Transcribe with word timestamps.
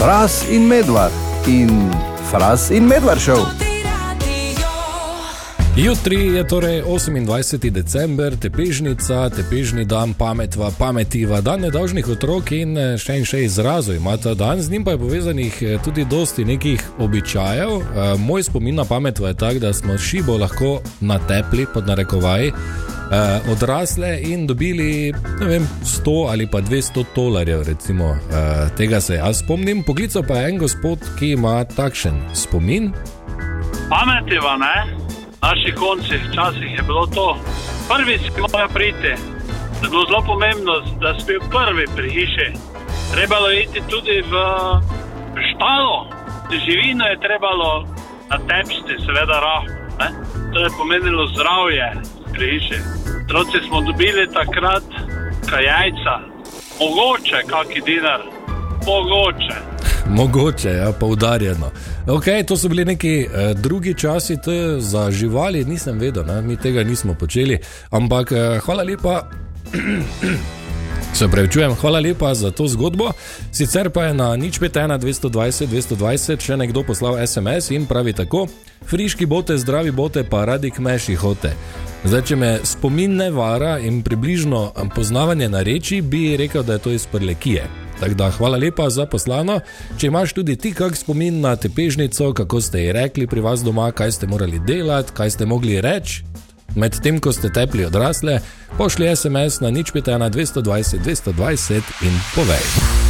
Fras 0.00 0.44
in 0.50 0.66
medvard 0.66 1.12
in 1.46 1.90
Fras 2.30 2.70
in 2.70 2.86
medvard 2.86 3.20
šel. 3.20 3.44
Jutri 5.76 6.26
je 6.26 6.46
torej 6.48 6.82
28. 6.82 7.70
december, 7.70 8.36
tepežnica, 8.36 9.30
tepežni 9.30 9.84
dan, 9.84 10.14
pametva, 10.14 10.70
pametiva, 10.78 11.40
dan 11.40 11.60
nedolžnih 11.60 12.08
otrok 12.08 12.52
in 12.52 12.78
eh, 12.78 12.96
še 12.96 13.18
in 13.20 13.28
še 13.28 13.42
izrazov 13.44 14.00
ima 14.00 14.16
ta 14.16 14.32
dan, 14.34 14.62
z 14.62 14.72
njim 14.72 14.88
pa 14.88 14.96
je 14.96 15.02
povezanih 15.04 15.62
eh, 15.62 15.76
tudi 15.84 16.04
dosti 16.08 16.44
nekih 16.48 16.80
običajev. 16.98 17.76
Eh, 17.76 18.16
Moj 18.24 18.48
spomin 18.48 18.80
na 18.80 18.88
pametva 18.88 19.34
je 19.34 19.36
tak, 19.36 19.60
da 19.60 19.72
smo 19.76 19.98
šibo 19.98 20.40
lahko 20.40 20.78
natepli 21.00 21.68
pod 21.74 21.92
narekovaj. 21.92 22.48
Uh, 23.10 23.52
odrasle 23.52 24.20
in 24.22 24.46
dobili 24.46 25.12
vem, 25.40 25.66
100 25.82 26.30
ali 26.30 26.46
pa 26.46 26.60
200 26.60 27.04
dolarjev, 27.14 27.62
recimo, 27.66 28.04
uh, 28.04 28.76
tega 28.76 29.00
se 29.00 29.14
jaz 29.14 29.38
spomnim. 29.38 29.82
Poklical 29.82 30.22
pa 30.28 30.34
je 30.34 30.48
en 30.48 30.58
gospod, 30.58 30.98
ki 31.18 31.32
ima 31.34 31.64
takšen 31.64 32.20
spomin. 32.34 32.92
Pametiva, 33.90 34.54
ne? 34.56 34.76
Naši 35.42 35.74
konci, 35.74 36.20
včasih 36.22 36.70
je 36.78 36.82
bilo 36.86 37.06
to. 37.06 37.36
Prvi 37.88 38.18
si 38.18 38.30
mora 38.40 38.68
priti. 38.68 39.12
Je 39.82 39.88
bilo 39.90 40.04
zelo 40.06 40.22
pomembno, 40.26 40.72
da 41.02 41.18
si 41.18 41.34
prvi 41.50 41.86
pri 41.96 42.10
hiši. 42.10 42.48
Trebalo 43.14 43.50
je 43.50 43.62
iti 43.62 43.80
tudi 43.90 44.22
v 44.22 44.34
štalo, 45.50 46.06
živino 46.66 47.04
je 47.06 47.20
trebalo 47.26 47.86
natepsti, 48.30 48.94
seveda 49.06 49.36
rahlo. 49.46 49.74
To 50.54 50.58
je 50.60 50.70
pomenilo 50.78 51.26
zdravje 51.34 52.19
hiši. 52.38 52.78
Otroci 53.24 53.58
smo 53.68 53.80
dobili 53.80 54.26
takrat 54.32 54.86
kaj 55.50 55.64
jajca, 55.64 56.14
mogoče 56.80 57.38
kakšen 57.46 57.84
dinar, 57.84 58.20
mogoče. 58.86 59.58
Mogoče, 60.18 60.68
ja, 60.68 60.92
poudarjeno. 60.92 61.70
Okay, 62.06 62.46
to 62.46 62.56
so 62.56 62.68
bili 62.68 62.84
neki 62.84 63.20
eh, 63.20 63.54
drugi 63.54 63.94
časi, 63.94 64.36
to 64.44 64.52
je 64.52 64.80
za 64.80 65.10
živali, 65.10 65.64
nisem 65.64 65.98
vedel, 65.98 66.24
ne? 66.26 66.42
mi 66.42 66.56
tega 66.56 66.84
nismo 66.84 67.14
počeli. 67.14 67.58
Ampak 67.90 68.32
eh, 68.32 68.60
hvala 68.64 68.82
lepa. 68.82 69.22
Se 71.14 71.28
pravičujem, 71.28 71.74
hvala 71.74 72.00
lepa 72.00 72.34
za 72.34 72.50
to 72.50 72.68
zgodbo. 72.68 73.10
Sicer 73.52 73.90
pa 73.90 74.04
je 74.04 74.14
na 74.14 74.36
nič 74.36 74.60
5, 74.60 74.98
220, 74.98 75.66
220 75.66 76.40
še 76.40 76.56
nekdo 76.56 76.82
poslal 76.82 77.26
SMS 77.26 77.70
in 77.70 77.86
pravi 77.86 78.12
tako: 78.12 78.46
Friški 78.86 79.26
bote, 79.26 79.58
zdravi 79.58 79.90
bote, 79.90 80.24
pa 80.24 80.44
radi 80.44 80.70
kmeši 80.70 81.14
hote. 81.14 81.52
Zdaj, 82.04 82.22
če 82.22 82.36
me 82.36 82.50
spomin 82.64 83.16
ne 83.16 83.28
vara 83.30 83.78
in 83.78 84.00
približno 84.02 84.70
poznavanje 84.94 85.48
nareči, 85.48 86.00
bi 86.00 86.36
rekel, 86.36 86.62
da 86.62 86.78
je 86.78 86.84
to 86.86 86.90
iz 86.90 87.06
prlekije. 87.06 87.66
Tako 88.00 88.14
da 88.14 88.30
hvala 88.30 88.56
lepa 88.56 88.88
za 88.90 89.06
poslano. 89.06 89.60
Če 89.98 90.06
imaš 90.06 90.32
tudi 90.32 90.56
ti 90.56 90.72
kak 90.72 90.96
spomin 90.96 91.40
na 91.40 91.56
tepežnico, 91.56 92.32
kako 92.32 92.60
ste 92.60 92.80
ji 92.80 92.92
rekli 92.92 93.26
pri 93.26 93.40
vas 93.40 93.60
doma, 93.64 93.90
kaj 93.92 94.12
ste 94.12 94.26
morali 94.26 94.58
delati, 94.58 95.12
kaj 95.12 95.30
ste 95.30 95.46
mogli 95.46 95.80
reči, 95.80 96.24
medtem 96.74 97.20
ko 97.20 97.32
ste 97.32 97.52
tepli 97.52 97.84
odrasle, 97.84 98.40
pošli 98.78 99.12
SMS 99.16 99.60
na 99.60 99.70
nič 99.70 99.92
5, 99.92 100.16
220, 100.30 101.04
220 101.04 102.06
in 102.08 102.20
povej. 102.34 103.09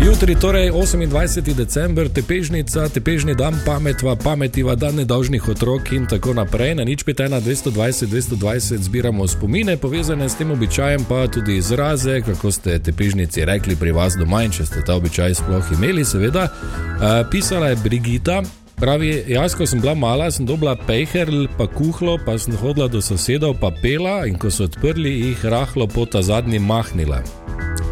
Jutri, 0.00 0.34
torej 0.34 0.70
28. 0.70 1.54
december, 1.54 2.08
tepežnica, 2.08 2.88
tepežni 2.88 3.34
dan, 3.36 3.52
pametva, 3.66 4.16
pametiva, 4.16 4.72
dan 4.74 4.96
nedolžnih 4.96 5.48
otrok 5.48 5.92
in 5.92 6.06
tako 6.08 6.32
naprej. 6.34 6.72
Na 6.74 6.84
nič 6.88 7.04
5, 7.04 7.28
220, 7.44 8.08
220 8.08 8.80
zbiramo 8.80 9.28
spomine, 9.28 9.76
povezane 9.76 10.28
s 10.28 10.40
tem 10.40 10.50
običajem, 10.50 11.04
pa 11.04 11.28
tudi 11.28 11.56
izraze, 11.60 12.22
kako 12.24 12.48
ste 12.48 12.78
tepežnici 12.78 13.44
rekli 13.44 13.76
pri 13.76 13.92
vas 13.92 14.16
doma 14.16 14.40
in 14.42 14.56
če 14.56 14.66
ste 14.66 14.80
ta 14.80 14.96
običaj 14.96 15.34
sploh 15.34 15.68
imeli, 15.76 16.04
seveda. 16.04 16.48
Uh, 16.48 17.28
pisala 17.30 17.68
je 17.68 17.76
Brigita. 17.84 18.40
Pravi, 18.80 19.12
jaz, 19.28 19.52
ko 19.52 19.68
sem 19.68 19.80
bila 19.84 19.92
mala, 19.92 20.30
sem 20.32 20.48
dobila 20.48 20.72
peherl, 20.88 21.44
pa 21.60 21.68
kuhlo, 21.68 22.16
pa 22.24 22.38
sem 22.40 22.56
hodila 22.56 22.88
do 22.88 23.04
sosedov, 23.04 23.60
pa 23.60 23.68
pela 23.68 24.24
in 24.24 24.40
ko 24.40 24.48
so 24.48 24.64
odprli, 24.64 25.12
jih 25.28 25.44
rahlo 25.44 25.84
po 25.84 26.08
ta 26.08 26.24
zadnji 26.24 26.56
mahnila. 26.56 27.20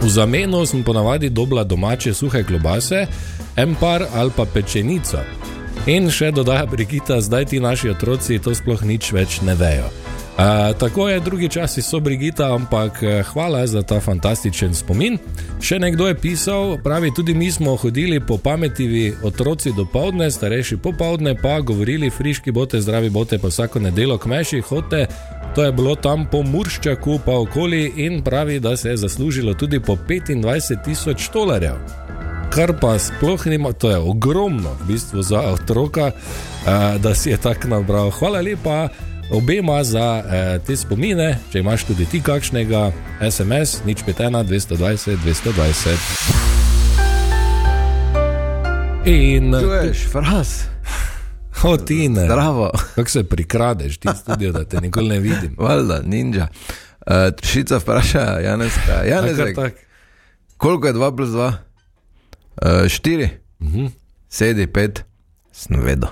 V 0.00 0.08
zameno 0.08 0.66
sem 0.66 0.82
ponavadi 0.84 1.30
dobila 1.30 1.64
domače 1.64 2.14
suhe 2.14 2.44
klobase, 2.44 3.06
en 3.56 3.74
par 3.74 4.06
ali 4.14 4.30
pa 4.36 4.44
pečenico. 4.44 5.18
In 5.86 6.10
še 6.10 6.30
dodaja 6.32 6.66
Brigita, 6.66 7.20
zdaj 7.20 7.44
ti 7.44 7.60
naši 7.60 7.90
otroci 7.90 8.38
to 8.38 8.54
sploh 8.54 8.82
nič 8.82 9.12
več 9.12 9.40
ne 9.42 9.54
vejo. 9.54 9.90
Uh, 10.38 10.44
tako 10.78 11.08
je, 11.08 11.20
drugi 11.20 11.48
časi 11.48 11.82
so 11.82 12.00
Brigita, 12.00 12.54
ampak 12.54 13.02
hvala 13.32 13.66
za 13.66 13.82
ta 13.82 14.00
fantastičen 14.00 14.74
spomin. 14.74 15.18
Še 15.58 15.80
nekdo 15.82 16.06
je 16.06 16.14
pisal, 16.14 16.76
pravi, 16.78 17.10
tudi 17.14 17.34
mi 17.34 17.50
smo 17.50 17.74
hodili 17.76 18.20
po 18.20 18.36
pametivi 18.38 19.16
otroci 19.22 19.72
do 19.74 19.82
povdne, 19.84 20.30
starejši 20.30 20.76
popovdne, 20.76 21.34
pa 21.42 21.58
govorili 21.60 22.10
friški 22.10 22.54
bote, 22.54 22.78
zdravi 22.80 23.10
bote, 23.10 23.38
pa 23.42 23.50
vsako 23.50 23.82
nedelo 23.82 24.18
kmeši 24.18 24.60
hote. 24.60 25.08
To 25.58 25.64
je 25.64 25.72
bilo 25.72 25.96
tam 25.98 26.28
po 26.30 26.44
Murščaku, 26.46 27.18
pa 27.26 27.34
okoli 27.42 27.92
in 28.06 28.22
pravi, 28.22 28.60
da 28.60 28.76
se 28.76 28.94
je 28.94 28.96
zaslužilo 28.96 29.54
tudi 29.54 29.80
po 29.80 29.98
25 30.08 30.84
tisoč 30.84 31.30
dolarjev. 31.34 31.82
Kar 32.54 32.76
pa 32.80 32.94
sploh 32.98 33.46
nima, 33.46 33.72
to 33.72 33.90
je 33.90 33.98
ogromno, 33.98 34.70
v 34.84 34.92
bistvu 34.92 35.22
za 35.22 35.42
otroka, 35.50 36.12
uh, 36.14 36.94
da 37.02 37.14
si 37.14 37.34
je 37.34 37.42
tako 37.42 37.74
nabral. 37.74 38.14
Hvala 38.14 38.40
lepa 38.40 38.88
obema 39.30 39.84
za 39.84 40.22
uh, 40.24 40.66
te 40.66 40.76
spomine, 40.76 41.38
če 41.52 41.58
imaš 41.58 41.84
tudi 41.84 42.06
ti 42.06 42.20
kakšnega 42.22 42.92
SMS, 43.30 43.84
nič 43.84 44.02
5, 44.06 44.44
220, 44.44 45.16
220. 45.24 45.96
In 49.08 49.54
Čuješ, 49.60 50.06
fras. 50.12 50.64
Hotine. 51.60 52.24
Zdravo. 52.24 52.70
Kako 52.94 53.10
se 53.10 53.24
prikradeš, 53.24 53.96
ti 53.98 54.08
studio, 54.20 54.52
da 54.52 54.64
te 54.64 54.80
nikoli 54.80 55.08
ne 55.08 55.18
vidim. 55.18 55.56
Valjda, 55.64 56.00
ninja. 56.04 56.48
Uh, 57.06 57.12
Šica 57.42 57.78
vpraša, 57.78 58.40
Janeska, 58.40 59.02
Janezek, 59.10 59.54
tak. 59.56 59.74
koliko 60.56 60.86
je 60.86 60.94
2 60.94 61.16
plus 61.16 61.28
2? 61.28 61.46
Uh, 61.46 61.52
4, 62.86 63.28
Uh 63.60 63.66
-huh. 63.66 63.90
sedi 64.28 64.66
5, 64.66 65.00
sem 65.52 65.80
vedel. 65.80 66.08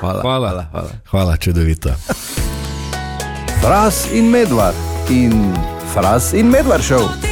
Hvala. 0.00 0.20
Hvala. 0.22 0.66
hvala. 0.70 0.90
Hvala, 1.10 1.36
čudovito. 1.36 1.90
Fras 3.60 4.06
in 4.12 4.30
medvard 4.30 4.74
in 5.10 5.54
Fras 5.94 6.32
in 6.32 6.50
medvard 6.50 6.82
šel. 6.82 7.29